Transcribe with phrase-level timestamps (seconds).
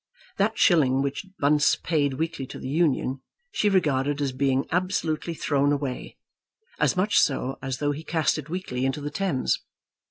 [0.37, 5.71] That shilling which Bunce paid weekly to the Union she regarded as being absolutely thrown
[5.71, 6.17] away,
[6.79, 9.61] as much so as though he cast it weekly into the Thames.